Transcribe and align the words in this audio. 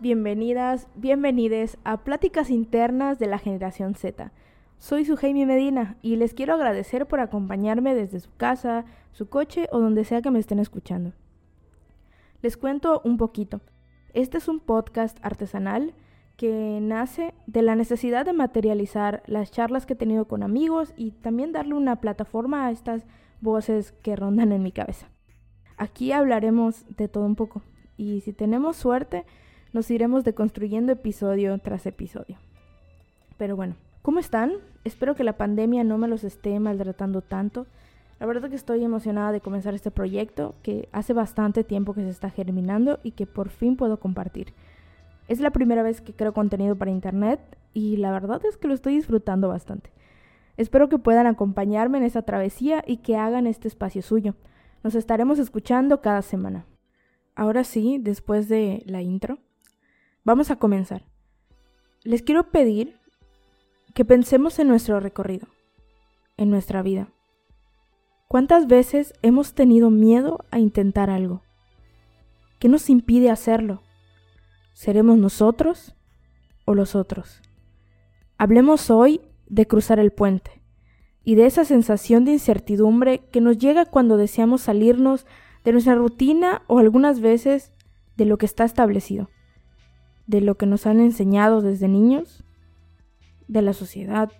bienvenidas, 0.00 0.88
bienvenides 0.94 1.76
a 1.84 1.98
Pláticas 1.98 2.48
Internas 2.48 3.18
de 3.18 3.26
la 3.26 3.38
Generación 3.38 3.94
Z. 3.94 4.32
Soy 4.78 5.04
su 5.04 5.16
Jaime 5.16 5.44
Medina 5.44 5.98
y 6.00 6.16
les 6.16 6.32
quiero 6.32 6.54
agradecer 6.54 7.06
por 7.06 7.20
acompañarme 7.20 7.94
desde 7.94 8.20
su 8.20 8.34
casa, 8.34 8.86
su 9.12 9.28
coche 9.28 9.68
o 9.72 9.78
donde 9.78 10.06
sea 10.06 10.22
que 10.22 10.30
me 10.30 10.38
estén 10.38 10.58
escuchando. 10.58 11.12
Les 12.40 12.56
cuento 12.56 13.02
un 13.04 13.18
poquito. 13.18 13.60
Este 14.14 14.38
es 14.38 14.48
un 14.48 14.60
podcast 14.60 15.18
artesanal 15.22 15.92
que 16.38 16.78
nace 16.80 17.34
de 17.46 17.60
la 17.60 17.76
necesidad 17.76 18.24
de 18.24 18.32
materializar 18.32 19.22
las 19.26 19.50
charlas 19.50 19.84
que 19.84 19.92
he 19.92 19.96
tenido 19.96 20.26
con 20.26 20.42
amigos 20.42 20.94
y 20.96 21.10
también 21.10 21.52
darle 21.52 21.74
una 21.74 21.96
plataforma 21.96 22.66
a 22.66 22.70
estas 22.70 23.04
voces 23.42 23.92
que 24.02 24.16
rondan 24.16 24.52
en 24.52 24.62
mi 24.62 24.72
cabeza. 24.72 25.10
Aquí 25.76 26.12
hablaremos 26.12 26.86
de 26.96 27.08
todo 27.08 27.26
un 27.26 27.36
poco 27.36 27.62
y 27.98 28.22
si 28.22 28.32
tenemos 28.32 28.78
suerte 28.78 29.26
nos 29.72 29.90
iremos 29.90 30.24
deconstruyendo 30.24 30.92
episodio 30.92 31.56
tras 31.58 31.86
episodio. 31.86 32.36
Pero 33.36 33.56
bueno, 33.56 33.76
¿cómo 34.02 34.18
están? 34.18 34.52
Espero 34.84 35.14
que 35.14 35.24
la 35.24 35.36
pandemia 35.36 35.84
no 35.84 35.98
me 35.98 36.08
los 36.08 36.24
esté 36.24 36.58
maltratando 36.60 37.22
tanto. 37.22 37.66
La 38.18 38.26
verdad 38.26 38.50
que 38.50 38.56
estoy 38.56 38.84
emocionada 38.84 39.32
de 39.32 39.40
comenzar 39.40 39.74
este 39.74 39.90
proyecto 39.90 40.54
que 40.62 40.88
hace 40.92 41.12
bastante 41.12 41.64
tiempo 41.64 41.94
que 41.94 42.02
se 42.02 42.10
está 42.10 42.30
germinando 42.30 42.98
y 43.02 43.12
que 43.12 43.26
por 43.26 43.48
fin 43.48 43.76
puedo 43.76 43.98
compartir. 43.98 44.52
Es 45.28 45.40
la 45.40 45.50
primera 45.50 45.82
vez 45.82 46.00
que 46.00 46.12
creo 46.12 46.34
contenido 46.34 46.76
para 46.76 46.90
internet 46.90 47.40
y 47.72 47.96
la 47.96 48.10
verdad 48.10 48.44
es 48.44 48.56
que 48.56 48.68
lo 48.68 48.74
estoy 48.74 48.96
disfrutando 48.96 49.48
bastante. 49.48 49.90
Espero 50.56 50.88
que 50.88 50.98
puedan 50.98 51.26
acompañarme 51.26 51.98
en 51.98 52.04
esta 52.04 52.22
travesía 52.22 52.84
y 52.86 52.98
que 52.98 53.16
hagan 53.16 53.46
este 53.46 53.68
espacio 53.68 54.02
suyo. 54.02 54.34
Nos 54.82 54.94
estaremos 54.94 55.38
escuchando 55.38 56.00
cada 56.00 56.20
semana. 56.22 56.66
Ahora 57.34 57.64
sí, 57.64 57.98
después 57.98 58.48
de 58.48 58.82
la 58.84 59.00
intro, 59.00 59.38
Vamos 60.22 60.50
a 60.50 60.56
comenzar. 60.56 61.02
Les 62.04 62.22
quiero 62.22 62.50
pedir 62.50 62.98
que 63.94 64.04
pensemos 64.04 64.58
en 64.58 64.68
nuestro 64.68 65.00
recorrido, 65.00 65.48
en 66.36 66.50
nuestra 66.50 66.82
vida. 66.82 67.08
¿Cuántas 68.28 68.66
veces 68.66 69.14
hemos 69.22 69.54
tenido 69.54 69.88
miedo 69.88 70.44
a 70.50 70.58
intentar 70.58 71.08
algo? 71.08 71.42
¿Qué 72.58 72.68
nos 72.68 72.90
impide 72.90 73.30
hacerlo? 73.30 73.82
¿Seremos 74.74 75.16
nosotros 75.16 75.94
o 76.66 76.74
los 76.74 76.94
otros? 76.94 77.40
Hablemos 78.36 78.90
hoy 78.90 79.22
de 79.46 79.66
cruzar 79.66 79.98
el 79.98 80.12
puente 80.12 80.62
y 81.24 81.34
de 81.34 81.46
esa 81.46 81.64
sensación 81.64 82.26
de 82.26 82.32
incertidumbre 82.32 83.20
que 83.32 83.40
nos 83.40 83.56
llega 83.56 83.86
cuando 83.86 84.18
deseamos 84.18 84.60
salirnos 84.60 85.26
de 85.64 85.72
nuestra 85.72 85.94
rutina 85.94 86.62
o 86.66 86.78
algunas 86.78 87.20
veces 87.20 87.72
de 88.18 88.26
lo 88.26 88.36
que 88.36 88.46
está 88.46 88.64
establecido 88.64 89.30
de 90.30 90.40
lo 90.40 90.54
que 90.54 90.64
nos 90.64 90.86
han 90.86 91.00
enseñado 91.00 91.60
desde 91.60 91.88
niños, 91.88 92.44
de 93.48 93.62
la 93.62 93.72
sociedad, 93.72 94.30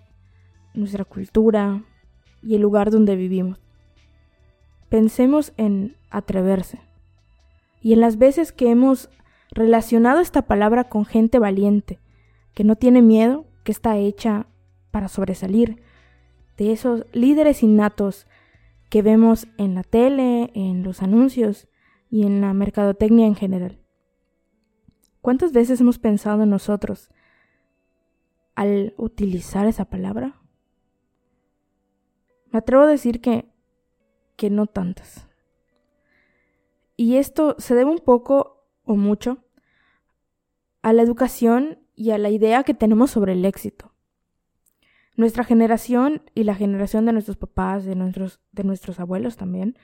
nuestra 0.73 1.03
cultura 1.03 1.83
y 2.41 2.55
el 2.55 2.61
lugar 2.61 2.91
donde 2.91 3.17
vivimos. 3.17 3.59
Pensemos 4.87 5.51
en 5.57 5.97
atreverse 6.09 6.79
y 7.81 7.91
en 7.91 7.99
las 7.99 8.17
veces 8.17 8.53
que 8.53 8.71
hemos 8.71 9.09
relacionado 9.51 10.21
esta 10.21 10.43
palabra 10.43 10.85
con 10.85 11.03
gente 11.03 11.39
valiente, 11.39 11.99
que 12.53 12.63
no 12.63 12.77
tiene 12.77 13.01
miedo, 13.01 13.43
que 13.65 13.73
está 13.73 13.97
hecha 13.97 14.47
para 14.91 15.09
sobresalir, 15.09 15.83
de 16.57 16.71
esos 16.71 17.05
líderes 17.11 17.63
innatos 17.63 18.27
que 18.89 19.01
vemos 19.01 19.45
en 19.57 19.75
la 19.75 19.83
tele, 19.83 20.51
en 20.53 20.83
los 20.83 21.01
anuncios 21.01 21.67
y 22.09 22.25
en 22.25 22.39
la 22.39 22.53
mercadotecnia 22.53 23.27
en 23.27 23.35
general. 23.35 23.80
¿Cuántas 25.21 25.51
veces 25.51 25.79
hemos 25.79 25.99
pensado 25.99 26.43
en 26.43 26.49
nosotros 26.49 27.09
al 28.55 28.93
utilizar 28.97 29.67
esa 29.67 29.85
palabra? 29.85 30.41
Me 32.51 32.59
atrevo 32.59 32.83
a 32.83 32.87
decir 32.87 33.21
que, 33.21 33.49
que 34.35 34.49
no 34.49 34.65
tantas. 34.65 35.27
Y 36.97 37.17
esto 37.17 37.55
se 37.59 37.75
debe 37.75 37.91
un 37.91 37.99
poco 37.99 38.65
o 38.83 38.95
mucho 38.95 39.45
a 40.81 40.91
la 40.91 41.03
educación 41.03 41.79
y 41.95 42.11
a 42.11 42.17
la 42.17 42.29
idea 42.29 42.63
que 42.63 42.73
tenemos 42.73 43.11
sobre 43.11 43.33
el 43.33 43.45
éxito. 43.45 43.93
Nuestra 45.15 45.43
generación 45.43 46.23
y 46.33 46.45
la 46.45 46.55
generación 46.55 47.05
de 47.05 47.13
nuestros 47.13 47.37
papás, 47.37 47.85
de 47.85 47.95
nuestros, 47.95 48.39
de 48.51 48.63
nuestros 48.63 48.99
abuelos 48.99 49.37
también, 49.37 49.77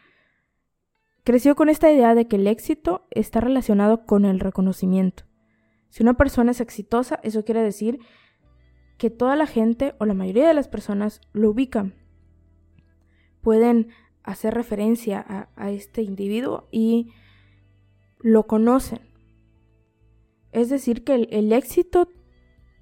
creció 1.23 1.55
con 1.55 1.69
esta 1.69 1.91
idea 1.91 2.15
de 2.15 2.27
que 2.27 2.37
el 2.37 2.47
éxito 2.47 3.07
está 3.11 3.39
relacionado 3.39 4.05
con 4.05 4.25
el 4.25 4.39
reconocimiento. 4.39 5.26
Si 5.89 6.03
una 6.03 6.15
persona 6.15 6.51
es 6.51 6.61
exitosa, 6.61 7.19
eso 7.23 7.43
quiere 7.43 7.61
decir 7.61 7.99
que 8.97 9.09
toda 9.09 9.35
la 9.35 9.47
gente 9.47 9.95
o 9.99 10.05
la 10.05 10.13
mayoría 10.13 10.47
de 10.47 10.53
las 10.53 10.67
personas 10.67 11.21
lo 11.33 11.51
ubican. 11.51 11.93
Pueden 13.41 13.89
hacer 14.23 14.53
referencia 14.53 15.47
a, 15.55 15.71
este 15.71 16.01
individuo 16.01 16.67
y 16.71 17.11
lo 18.19 18.45
conocen. 18.47 18.99
Es 20.51 20.69
decir, 20.69 21.03
que 21.03 21.15
el, 21.15 21.53
éxito 21.53 22.09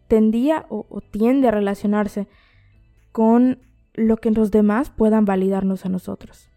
tendía 0.08 0.66
o, 0.70 1.02
tiende 1.12 1.50
a 1.50 1.52
relacionarse 1.52 2.28
con 3.12 3.60
lo 3.94 4.18
que 4.18 4.32
los 4.32 4.50
demás 4.50 4.90
puedan 4.90 5.26
validarnos 5.26 5.86
a 5.86 5.90
nosotros. 5.90 6.50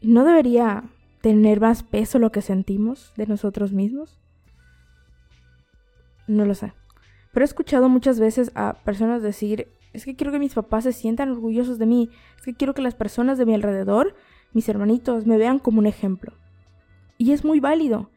¿No 0.00 0.24
debería 0.24 0.84
tener 1.22 1.60
más 1.60 1.82
peso 1.82 2.18
lo 2.18 2.30
que 2.30 2.42
sentimos 2.42 3.12
de 3.16 3.26
nosotros 3.26 3.72
mismos? 3.72 4.20
No 6.26 6.44
lo 6.44 6.54
sé. 6.54 6.72
Pero 7.32 7.44
he 7.44 7.48
escuchado 7.48 7.88
muchas 7.88 8.18
veces 8.18 8.50
a 8.54 8.74
personas 8.84 9.22
decir, 9.22 9.68
es 9.92 10.04
que 10.04 10.16
quiero 10.16 10.32
que 10.32 10.38
mis 10.38 10.54
papás 10.54 10.84
se 10.84 10.92
sientan 10.92 11.30
orgullosos 11.30 11.78
de 11.78 11.86
mí, 11.86 12.10
es 12.36 12.44
que 12.44 12.54
quiero 12.54 12.74
que 12.74 12.82
las 12.82 12.94
personas 12.94 13.38
de 13.38 13.46
mi 13.46 13.54
alrededor, 13.54 14.14
mis 14.52 14.68
hermanitos, 14.68 15.26
me 15.26 15.36
vean 15.36 15.58
como 15.58 15.78
un 15.78 15.86
ejemplo. 15.86 16.32
Y 17.18 17.32
es 17.32 17.44
muy 17.44 17.60
válido. 17.60 18.10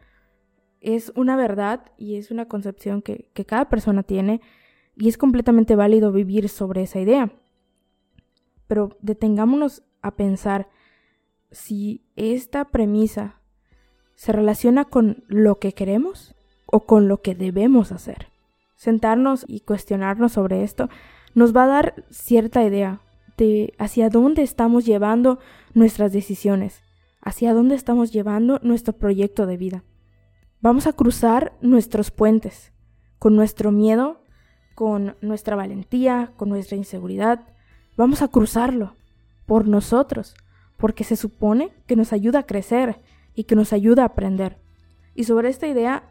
Es 0.81 1.12
una 1.16 1.36
verdad 1.36 1.92
y 1.98 2.16
es 2.16 2.31
una 2.31 2.48
concepción 2.48 3.02
que, 3.02 3.30
que 3.34 3.46
cada 3.46 3.68
persona 3.69 4.03
tiene 4.03 4.42
y 4.96 5.09
es 5.09 5.18
completamente 5.18 5.75
válido 5.75 6.12
vivir 6.12 6.48
sobre 6.48 6.84
esa 6.84 7.00
idea. 7.00 7.31
Pero 8.68 8.98
detengámonos 9.02 9.84
a 10.02 10.16
pensar 10.16 10.69
si 11.52 12.06
esta 12.16 12.66
premisa 12.66 13.42
se 14.16 14.31
relaciona 14.31 14.86
con 14.86 15.24
lo 15.28 15.59
que 15.59 15.74
queremos 15.74 16.36
o 16.72 16.81
con 16.81 17.07
lo 17.07 17.22
que 17.22 17.35
debemos 17.35 17.91
hacer. 17.91 18.28
Sentarnos 18.75 19.46
y 19.47 19.62
cuestionarnos 19.62 20.34
sobre 20.34 20.63
esto 20.63 20.90
nos 21.35 21.56
va 21.56 21.66
a 21.66 21.68
dar 21.68 22.06
cierta 22.09 22.63
idea 22.63 23.02
de 23.38 23.74
hacia 23.78 24.09
dónde 24.09 24.41
estamos 24.41 24.85
llevando 24.85 25.40
nuestras 25.74 26.12
decisiones, 26.12 26.81
hacia 27.22 27.53
dónde 27.53 27.75
estamos 27.75 28.12
llevando 28.12 28.59
nuestro 28.63 28.94
proyecto 28.94 29.46
de 29.46 29.57
vida. 29.57 29.84
Vamos 30.62 30.88
a 30.88 30.94
cruzar 30.94 31.53
nuestros 31.62 32.12
puentes 32.12 32.74
con 33.18 33.36
nuestro 33.36 33.72
miedo, 33.72 34.24
con 34.75 35.16
nuestra 35.22 35.56
valentía, 35.56 36.34
con 36.38 36.50
nuestra 36.50 36.78
inseguridad. 36.78 37.47
Vamos 37.97 38.22
a 38.22 38.28
cruzarlo 38.28 38.96
por 39.46 39.68
nosotros, 39.68 40.36
porque 40.78 41.03
se 41.03 41.16
supone 41.16 41.72
que 41.86 41.96
nos 41.96 42.13
ayuda 42.13 42.40
a 42.40 42.46
crecer 42.46 43.01
y 43.36 43.46
que 43.46 43.56
nos 43.56 43.74
ayuda 43.74 44.03
a 44.03 44.07
aprender. 44.07 44.57
Y 45.16 45.25
sobre 45.25 45.50
esta 45.50 45.68
idea 45.68 46.03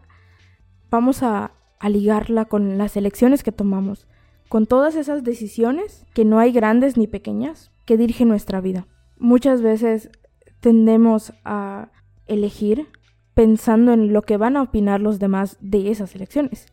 vamos 0.90 1.22
a, 1.22 1.52
ligarla 1.88 2.46
con 2.46 2.76
las 2.76 2.96
elecciones 2.96 3.44
que 3.44 3.52
tomamos, 3.52 4.08
con 4.48 4.66
todas 4.66 4.96
esas 4.96 5.22
decisiones, 5.22 6.04
que 6.12 6.24
no 6.24 6.40
hay 6.40 6.50
grandes 6.50 6.96
ni 6.96 7.06
pequeñas, 7.06 7.70
que 7.86 7.96
dirigen 7.96 8.26
nuestra 8.28 8.60
vida. 8.60 8.88
Muchas 9.16 9.62
veces 9.62 10.10
tendemos 10.58 11.32
a 11.44 11.92
elegir 12.26 12.88
pensando 13.34 13.92
en 13.92 14.12
lo 14.12 14.22
que 14.22 14.36
van 14.36 14.56
a 14.56 14.62
opinar 14.62 15.00
los 15.00 15.20
demás 15.20 15.56
de 15.60 15.92
esas 15.92 16.16
elecciones. 16.16 16.66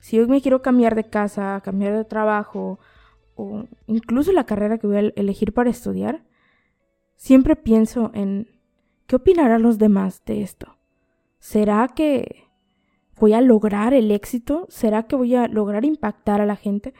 Si 0.00 0.18
hoy 0.18 0.26
me 0.26 0.40
quiero 0.40 0.60
cambiar 0.60 0.96
de 0.96 1.04
casa, 1.04 1.60
cambiar 1.64 1.96
de 1.96 2.04
trabajo 2.04 2.80
o 3.36 3.66
incluso 3.86 4.32
la 4.32 4.44
carrera 4.44 4.78
que 4.78 4.88
voy 4.88 4.96
a 4.96 5.12
elegir 5.14 5.54
para 5.54 5.70
estudiar, 5.70 6.24
siempre 7.14 7.54
pienso 7.54 8.10
en 8.12 8.48
qué 9.06 9.14
opinarán 9.14 9.62
los 9.62 9.78
demás 9.78 10.24
de 10.24 10.42
esto. 10.42 10.76
¿Será 11.38 11.86
que 11.94 12.51
¿Voy 13.18 13.34
a 13.34 13.40
lograr 13.40 13.94
el 13.94 14.10
éxito? 14.10 14.66
¿Será 14.68 15.04
que 15.04 15.16
voy 15.16 15.34
a 15.34 15.48
lograr 15.48 15.84
impactar 15.84 16.40
a 16.40 16.46
la 16.46 16.56
gente? 16.56 16.94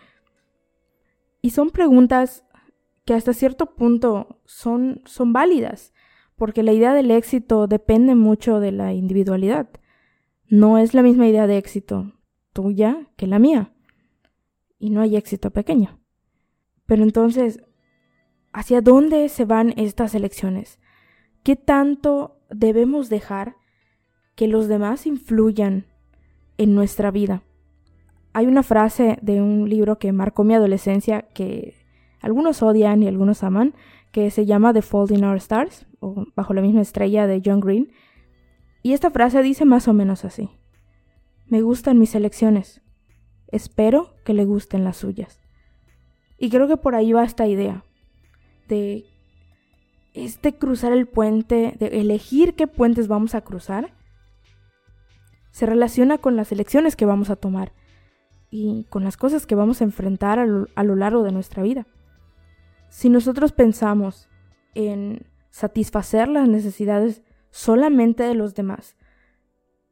Y 1.40 1.50
son 1.50 1.70
preguntas 1.70 2.44
que 3.04 3.14
hasta 3.14 3.32
cierto 3.32 3.74
punto 3.74 4.40
son, 4.44 5.02
son 5.04 5.32
válidas, 5.32 5.92
porque 6.36 6.62
la 6.62 6.72
idea 6.72 6.94
del 6.94 7.10
éxito 7.10 7.66
depende 7.66 8.14
mucho 8.14 8.60
de 8.60 8.72
la 8.72 8.92
individualidad. 8.92 9.68
No 10.48 10.78
es 10.78 10.94
la 10.94 11.02
misma 11.02 11.26
idea 11.26 11.46
de 11.46 11.58
éxito 11.58 12.12
tuya 12.52 13.08
que 13.16 13.26
la 13.26 13.38
mía. 13.38 13.72
Y 14.78 14.90
no 14.90 15.00
hay 15.00 15.16
éxito 15.16 15.50
pequeño. 15.50 16.00
Pero 16.86 17.02
entonces, 17.02 17.62
¿hacia 18.52 18.80
dónde 18.80 19.28
se 19.28 19.44
van 19.44 19.74
estas 19.76 20.14
elecciones? 20.14 20.78
¿Qué 21.42 21.56
tanto 21.56 22.40
debemos 22.50 23.08
dejar 23.08 23.56
que 24.34 24.48
los 24.48 24.68
demás 24.68 25.06
influyan 25.06 25.86
en 26.62 26.74
nuestra 26.74 27.10
vida. 27.10 27.42
Hay 28.32 28.46
una 28.46 28.62
frase 28.62 29.18
de 29.20 29.42
un 29.42 29.68
libro 29.68 29.98
que 29.98 30.12
marcó 30.12 30.44
mi 30.44 30.54
adolescencia 30.54 31.22
que 31.34 31.74
algunos 32.20 32.62
odian 32.62 33.02
y 33.02 33.08
algunos 33.08 33.42
aman, 33.42 33.74
que 34.10 34.30
se 34.30 34.46
llama 34.46 34.72
The 34.72 34.82
Fault 34.82 35.10
in 35.10 35.24
Our 35.24 35.36
Stars, 35.36 35.86
o 36.00 36.26
Bajo 36.36 36.54
la 36.54 36.62
misma 36.62 36.80
estrella 36.80 37.26
de 37.26 37.42
John 37.44 37.60
Green. 37.60 37.92
Y 38.82 38.92
esta 38.92 39.10
frase 39.10 39.42
dice 39.42 39.64
más 39.64 39.88
o 39.88 39.92
menos 39.92 40.24
así. 40.24 40.50
Me 41.46 41.62
gustan 41.62 41.98
mis 41.98 42.14
elecciones. 42.14 42.80
Espero 43.48 44.14
que 44.24 44.34
le 44.34 44.44
gusten 44.44 44.84
las 44.84 44.98
suyas. 44.98 45.40
Y 46.38 46.50
creo 46.50 46.68
que 46.68 46.76
por 46.76 46.94
ahí 46.94 47.12
va 47.12 47.24
esta 47.24 47.46
idea 47.46 47.84
de 48.68 49.04
este 50.14 50.54
cruzar 50.54 50.92
el 50.92 51.06
puente, 51.06 51.74
de 51.78 52.00
elegir 52.00 52.54
qué 52.54 52.66
puentes 52.66 53.08
vamos 53.08 53.34
a 53.34 53.42
cruzar, 53.42 53.94
se 55.52 55.66
relaciona 55.66 56.18
con 56.18 56.34
las 56.34 56.50
elecciones 56.50 56.96
que 56.96 57.06
vamos 57.06 57.30
a 57.30 57.36
tomar 57.36 57.72
y 58.50 58.84
con 58.90 59.04
las 59.04 59.16
cosas 59.16 59.46
que 59.46 59.54
vamos 59.54 59.80
a 59.80 59.84
enfrentar 59.84 60.38
a 60.38 60.46
lo, 60.46 60.96
largo 60.96 61.22
de 61.22 61.30
nuestra 61.30 61.62
vida. 61.62 61.86
Si 62.88 63.08
nosotros 63.08 63.52
pensamos 63.52 64.28
en 64.74 65.26
satisfacer 65.50 66.28
las 66.28 66.48
necesidades 66.48 67.22
solamente 67.50 68.22
de 68.24 68.34
los 68.34 68.54
demás 68.54 68.96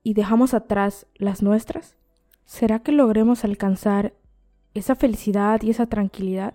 y 0.02 0.14
dejamos 0.14 0.54
atrás 0.54 1.06
las 1.14 1.42
nuestras, 1.42 1.94
¿será 2.44 2.80
que 2.80 2.92
logremos 2.92 3.44
alcanzar 3.44 4.14
esa 4.74 4.94
felicidad 4.94 5.60
y 5.62 5.70
esa 5.70 5.86
tranquilidad? 5.86 6.54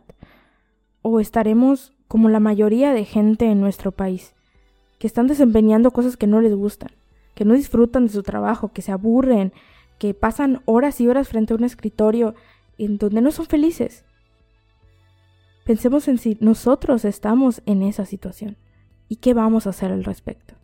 ¿O 1.04 1.20
estaremos 1.20 1.96
como 2.08 2.30
la 2.30 2.40
mayoría 2.40 2.94
de 2.94 3.06
gente 3.06 3.46
en 3.46 3.62
nuestro 3.62 3.92
país, 3.92 4.34
que 4.98 5.08
están 5.08 5.28
desempeñando 5.28 5.92
cosas 5.92 6.18
que 6.18 6.28
no 6.28 6.42
les 6.42 6.56
gustan, 6.56 6.92
que 7.36 7.46
no 7.46 7.54
disfrutan 7.54 8.08
de 8.08 8.14
su 8.14 8.24
trabajo, 8.24 8.74
que 8.74 8.82
se 8.82 8.92
aburren, 8.92 9.54
que 10.00 10.14
pasan 10.14 10.62
horas 10.66 11.00
y 11.00 11.08
horas 11.08 11.28
frente 11.28 11.54
a 11.54 11.58
un 11.58 11.64
escritorio 11.64 12.34
en 12.78 12.98
donde 12.98 13.22
no 13.22 13.32
son 13.32 13.46
felices? 13.46 14.06
Pensemos 15.66 16.08
en 16.08 16.18
si 16.18 16.38
nosotros 16.42 17.06
estamos 17.06 17.62
en 17.66 17.82
esa 17.84 18.06
situación 18.06 18.58
y 19.08 19.18
qué 19.18 19.34
vamos 19.34 19.68
a 19.68 19.72
hacer 19.72 19.92
al 19.92 20.04
respecto. 20.04 20.56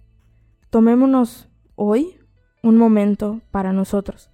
Tomémonos 0.69 1.49
hoy 1.75 2.17
un 2.63 2.77
momento 2.77 3.41
para 3.51 3.73
nosotros. 3.73 4.29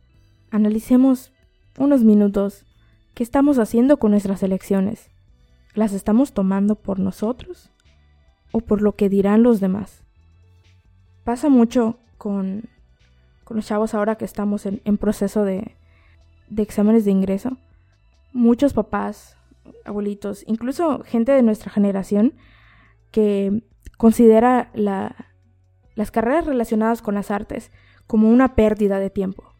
Analicemos 0.51 1.31
unos 1.77 2.03
minutos 2.03 2.65
qué 3.13 3.23
estamos 3.23 3.59
haciendo 3.59 3.97
con 3.97 4.11
nuestras 4.11 4.43
elecciones. 4.43 5.09
¿Las 5.73 5.93
estamos 5.93 6.33
tomando 6.33 6.75
por 6.75 6.99
nosotros 6.99 7.71
o 8.51 8.61
por 8.61 8.81
lo 8.81 8.95
que 8.95 9.09
dirán 9.09 9.43
los 9.43 9.59
demás? 9.59 10.06
Pasa 11.27 11.49
mucho 11.49 11.99
con, 12.17 12.69
con 13.43 13.57
los 13.57 13.65
chavos 13.65 13.93
ahora 13.93 14.15
que 14.15 14.23
estamos 14.23 14.65
en, 14.65 14.97
proceso 14.97 15.43
de, 15.43 15.75
de 16.47 16.63
exámenes 16.63 17.03
de 17.03 17.11
ingreso. 17.11 17.57
Muchos 18.31 18.71
papás 18.71 19.35
abuelitos, 19.83 20.45
incluso 20.47 21.03
gente 21.03 21.33
de 21.33 21.43
nuestra 21.43 21.69
generación 21.69 22.35
que 23.11 23.61
considera 23.97 24.71
las 24.73 26.11
carreras 26.11 26.45
relacionadas 26.45 27.01
con 27.01 27.15
las 27.15 27.29
artes 27.29 27.73
como 28.07 28.29
una 28.29 28.55
pérdida 28.55 28.97
de 28.97 29.09
tiempo. 29.09 29.53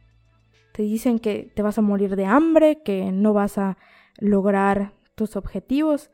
Te 0.71 0.83
dicen 0.83 1.19
que 1.19 1.51
te 1.53 1.63
vas 1.63 1.77
a 1.77 1.81
morir 1.81 2.15
de 2.15 2.23
hambre, 2.23 2.81
que 2.81 3.11
no 3.11 3.33
vas 3.33 3.57
a 3.57 3.77
lograr 4.19 4.93
tus 5.15 5.35
objetivos. 5.35 6.11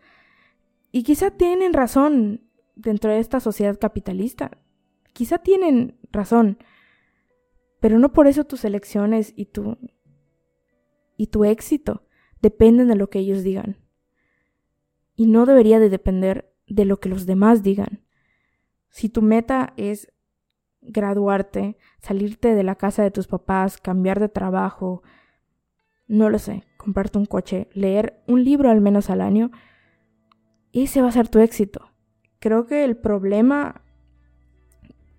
Y 0.92 1.04
quizá 1.04 1.30
tienen 1.30 1.74
razón 1.74 2.42
dentro 2.74 3.12
de 3.12 3.20
esta 3.20 3.40
sociedad 3.40 3.78
capitalista. 3.80 4.50
Quizá 5.14 5.38
tienen 5.38 5.98
razón. 6.12 6.58
Pero 7.80 8.00
no 8.00 8.14
por 8.14 8.28
eso 8.28 8.44
tus 8.46 8.66
elecciones 8.66 9.34
y 9.36 9.46
tu 9.46 9.78
y 11.16 11.28
tu 11.28 11.46
éxito 11.46 12.08
dependen 12.42 12.88
de 12.88 12.96
lo 12.96 13.10
que 13.10 13.20
ellos 13.20 13.44
digan 13.44 13.78
y 15.16 15.28
no 15.28 15.46
debería 15.46 15.80
de 15.80 15.90
depender 15.90 16.54
de 16.68 16.86
lo 16.86 17.00
que 17.00 17.10
los 17.10 17.26
demás 17.26 17.64
digan. 17.64 18.04
Si 18.90 19.10
tu 19.10 19.22
meta 19.22 19.74
es 19.78 20.12
graduarte, 20.82 21.78
salirte 22.00 22.56
de 22.56 22.64
la 22.64 22.76
casa 22.76 23.04
de 23.04 23.12
tus 23.12 23.28
papás, 23.28 23.78
cambiar 23.78 24.20
de 24.20 24.30
trabajo, 24.30 25.04
no 26.08 26.30
lo 26.30 26.40
sé, 26.40 26.64
comprarte 26.78 27.18
un 27.18 27.26
coche, 27.26 27.70
leer 27.74 28.22
un 28.28 28.44
libro 28.44 28.70
al 28.70 28.82
menos 28.82 29.10
al 29.10 29.22
año, 29.22 29.52
ese 30.74 31.02
va 31.02 31.10
a 31.10 31.14
ser 31.14 31.30
tu 31.30 31.40
éxito. 31.40 31.92
Creo 32.40 32.66
que 32.66 32.84
el 32.84 32.98
problema 32.98 33.83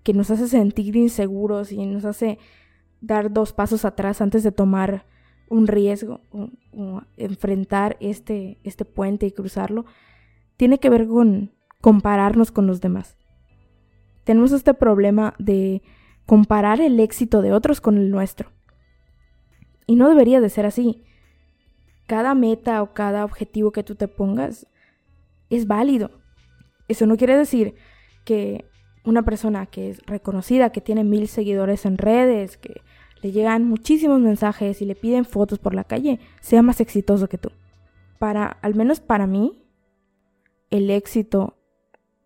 que 0.05 0.13
nos 0.13 0.31
hace 0.31 0.47
sentir 0.47 0.95
inseguros 0.95 1.73
y 1.73 1.85
nos 1.87 2.05
hace 2.05 2.39
dar 3.01 3.33
dos 3.33 3.53
pasos 3.53 3.85
atrás 3.85 4.21
antes 4.21 4.45
de 4.45 4.53
tomar 4.53 5.07
un 5.49 5.67
riesgo, 5.67 6.21
o, 6.31 7.03
enfrentar 7.17 7.97
este, 8.01 8.59
este 8.65 8.85
puente 8.85 9.27
y 9.27 9.33
cruzarlo, 9.33 9.87
tiene 10.57 10.79
que 10.79 10.91
ver 10.91 11.09
con 11.09 11.53
compararnos 11.81 12.53
con 12.53 12.67
los 12.67 12.81
demás. 12.81 13.17
Tenemos 14.25 14.53
este 14.53 14.75
problema 14.75 15.35
de 15.39 15.83
comparar 16.27 16.81
el 16.81 17.01
éxito 17.01 17.43
de 17.43 17.53
otros 17.53 17.81
con 17.81 17.99
el 17.99 18.11
nuestro. 18.11 18.51
Y 19.87 19.97
no 19.97 20.09
debería 20.09 20.41
de 20.41 20.49
ser 20.49 20.67
así. 20.67 21.03
Cada 22.07 22.35
meta 22.35 22.83
o 22.83 22.95
cada 22.95 23.25
objetivo 23.25 23.73
que 23.73 23.83
tú 23.83 23.95
te 23.95 24.09
pongas 24.09 24.67
es 25.51 25.67
válido. 25.67 26.11
Eso 26.89 27.07
no 27.07 27.17
quiere 27.17 27.37
decir 27.37 27.75
que 28.25 28.65
una 29.05 29.23
persona 29.23 29.67
que 29.67 29.91
es 29.91 30.05
reconocida, 30.07 30.71
que 30.71 30.81
tiene 30.81 31.05
mil 31.05 31.29
seguidores 31.29 31.85
en 31.87 31.99
redes, 31.99 32.57
que 32.57 32.81
le 33.23 33.33
llegan 33.33 33.69
muchísimos 33.69 34.21
mensajes 34.21 34.83
y 34.83 34.87
le 34.87 34.95
piden 34.95 35.25
fotos 35.25 35.59
por 35.59 35.75
la 35.75 35.85
calle, 35.85 36.21
sea 36.41 36.63
más 36.63 36.81
exitoso 36.81 37.29
que 37.29 37.39
tú. 37.39 37.51
Para, 38.19 38.47
al 38.47 38.75
menos 38.75 39.01
para 39.01 39.27
mí, 39.27 39.63
el 40.71 40.91
éxito 40.91 41.57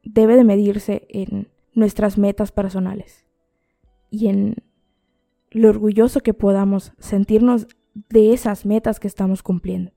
debe 0.03 0.37
de 0.37 0.45
medirse 0.45 1.07
en 1.11 1.49
nuestras 1.75 2.19
metas 2.19 2.53
personales 2.53 3.27
y 4.11 4.29
en 4.29 4.57
lo 5.51 5.69
orgulloso 5.69 6.21
que 6.21 6.35
podamos 6.35 6.93
sentirnos 6.99 7.67
de 7.95 8.33
esas 8.33 8.67
metas 8.67 9.01
que 9.01 9.09
estamos 9.09 9.43
cumpliendo. 9.43 9.93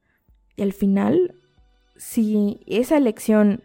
Y 0.56 0.64
al 0.64 0.74
final, 0.74 1.36
si 1.96 2.62
esa 2.68 2.98
elección 2.98 3.64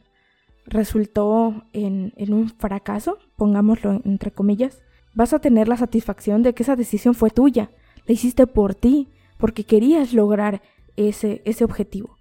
resultó 0.66 1.64
en, 1.72 2.12
en 2.17 2.32
un 2.32 2.50
fracaso, 2.50 3.19
pongámoslo 3.36 4.00
entre 4.05 4.31
comillas, 4.31 4.82
vas 5.14 5.32
a 5.32 5.38
tener 5.38 5.69
la 5.69 5.76
satisfacción 5.76 6.43
de 6.43 6.52
que 6.52 6.62
esa 6.62 6.76
decisión 6.76 7.14
fue 7.14 7.31
tuya, 7.31 7.70
la 8.06 8.12
hiciste 8.12 8.46
por 8.46 8.74
ti, 8.74 9.08
porque 9.38 9.64
querías 9.64 10.12
lograr 10.12 10.62
ese, 10.96 11.43
ese 11.44 11.64
objetivo. 11.64 12.17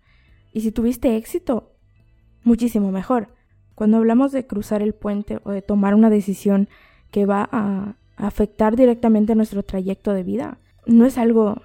Y 0.54 0.62
si 0.62 0.72
tuviste 0.72 1.18
éxito, 1.18 1.72
muchísimo 2.44 2.92
mejor. 2.92 3.30
Cuando 3.76 3.98
hablamos 3.98 4.32
de 4.32 4.48
cruzar 4.48 4.82
el 4.82 4.94
puente 4.94 5.40
o 5.44 5.52
de 5.52 5.62
tomar 5.62 5.94
una 5.96 6.10
decisión 6.10 6.70
que 7.12 7.26
va 7.26 7.50
a 7.52 7.96
afectar 8.16 8.78
directamente 8.78 9.36
nuestro 9.36 9.64
trayecto 9.64 10.14
de 10.14 10.24
vida, 10.24 10.58
no 10.86 11.06
es 11.06 11.18
algo 11.18 11.62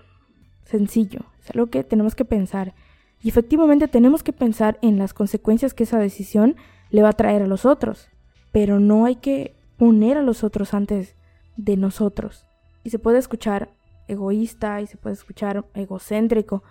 sencillo, 0.64 1.20
es 1.40 1.50
algo 1.54 1.68
que 1.68 1.84
tenemos 1.84 2.14
que 2.14 2.24
pensar. 2.24 2.74
Y 3.22 3.28
efectivamente 3.28 3.88
tenemos 3.88 4.22
que 4.22 4.32
pensar 4.32 4.78
en 4.82 4.98
las 4.98 5.12
consecuencias 5.14 5.74
que 5.74 5.84
esa 5.84 5.98
decisión 5.98 6.56
le 6.90 7.02
va 7.02 7.10
a 7.10 7.14
traer 7.14 7.42
a 7.42 7.46
los 7.46 7.66
otros. 7.66 8.08
Pero 8.52 8.80
no 8.80 9.04
hay 9.04 9.16
que 9.16 9.54
poner 9.76 10.16
a 10.16 10.22
los 10.22 10.42
otros 10.44 10.74
antes 10.74 11.16
de 11.56 11.76
nosotros. 11.76 12.46
Y 12.82 12.90
se 12.90 12.98
puede 12.98 13.18
escuchar 13.18 13.70
egoísta 14.08 14.80
y 14.80 14.86
se 14.86 14.96
puede 14.96 15.14
escuchar 15.14 15.64
egocéntrico, 15.74 16.62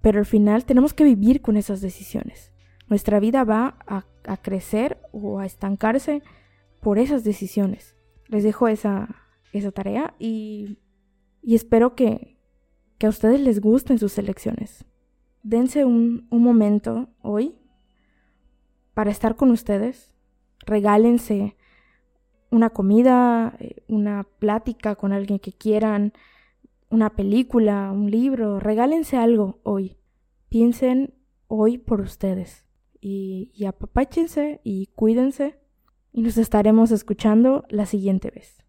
pero 0.00 0.18
al 0.18 0.26
final 0.26 0.64
tenemos 0.64 0.92
que 0.92 1.04
vivir 1.04 1.40
con 1.40 1.56
esas 1.56 1.80
decisiones. 1.80 2.52
Nuestra 2.88 3.20
vida 3.20 3.44
va 3.44 3.78
a, 3.86 4.04
crecer 4.42 4.98
o 5.12 5.38
a 5.38 5.46
estancarse 5.46 6.22
por 6.80 6.98
esas 6.98 7.24
decisiones. 7.24 7.96
Les 8.28 8.42
dejo 8.42 8.68
esa, 8.68 9.08
tarea 9.72 10.14
y, 10.18 10.78
y 11.40 11.54
espero 11.54 11.94
que, 11.94 12.38
que, 12.98 13.06
a 13.06 13.10
ustedes 13.10 13.40
les 13.40 13.60
gusten 13.60 13.98
sus 13.98 14.18
elecciones. 14.18 14.84
Dense 15.44 15.84
un, 15.84 16.26
un 16.30 16.42
momento 16.42 17.10
hoy 17.20 17.54
para 18.94 19.10
estar 19.10 19.36
con 19.36 19.50
ustedes. 19.50 20.10
Regálense 20.64 21.54
una 22.50 22.70
comida, 22.70 23.54
eh, 23.58 23.82
una 23.86 24.24
plática 24.24 24.96
con 24.96 25.12
alguien 25.12 25.38
que 25.38 25.52
quieran, 25.52 26.14
una 26.88 27.10
película, 27.10 27.92
un 27.92 28.10
libro, 28.10 28.58
regálense 28.58 29.18
algo 29.18 29.60
hoy. 29.64 29.98
Piensen 30.48 31.12
hoy 31.46 31.76
por 31.76 32.00
ustedes. 32.00 32.64
Y, 33.02 33.50
y 33.52 33.66
apapáchense 33.66 34.62
y 34.64 34.86
cuídense. 34.94 35.60
Y 36.10 36.22
nos 36.22 36.38
estaremos 36.38 36.90
escuchando 36.90 37.66
la 37.68 37.84
siguiente 37.84 38.30
vez. 38.30 38.63